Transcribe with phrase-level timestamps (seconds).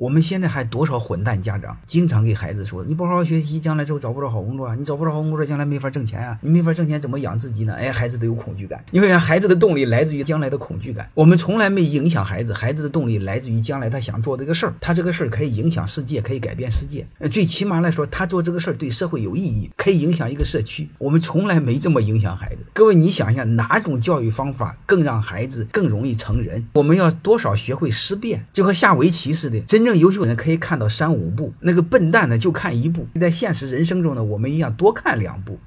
[0.00, 4.74] 我们现在还多少混蛋家长，经常给孩子说：“你不好好学习，将来之后找不着好工作啊！
[4.74, 6.38] 你找不着好工作，将来没法挣钱啊！
[6.40, 11.06] 你没法挣钱，怎么养自己呢？”哎，孩子都有恐惧感，因为孩子的动力来自于将来的恐惧感。
[11.12, 17.06] 我们从来没影响孩子，孩子的动力来自于将来他想做这个事儿，他这个事儿可以影响世界，可以改变世界。
[17.30, 20.88] 最起码来说，他做这个事儿对社会有意义，可以影响一个社区。
[20.96, 22.62] 我们从来没这么影响孩子。
[22.72, 26.66] 各位，你想一下，哪种教育方法更让孩子更容易成人？
[26.72, 29.60] 我们要多少学会思辨，就和下围棋似的。
[29.66, 33.06] 真正优秀的人可以看到三五部，那个笨蛋呢就看一部。
[33.20, 35.58] 在现实人生中呢，我们一样多看两部。